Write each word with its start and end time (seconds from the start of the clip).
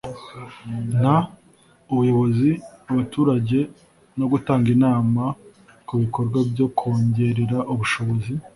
n 1.01 1.03
ubuyobozi 1.91 2.49
abaturage 2.91 3.59
no 4.17 4.25
gutanga 4.31 4.67
inama 4.75 5.23
ku 5.87 5.93
bikorwa 6.01 6.37
byo 6.51 6.67
kongerera 6.77 7.57
ubushobozi 7.73 8.33